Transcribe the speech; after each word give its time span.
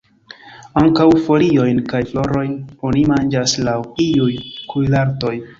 Ankaŭ 0.79 1.05
foliojn 1.27 1.83
kaj 1.93 2.01
florojn 2.13 2.57
oni 2.89 3.05
manĝas 3.13 3.57
laŭ 3.69 3.79
iuj 4.11 4.33
kuirartoj. 4.73 5.41